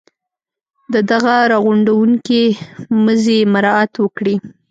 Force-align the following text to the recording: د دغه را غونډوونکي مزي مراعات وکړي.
د 0.93 0.95
دغه 1.11 1.35
را 1.51 1.57
غونډوونکي 1.65 2.43
مزي 3.03 3.39
مراعات 3.53 3.93
وکړي. 3.99 4.35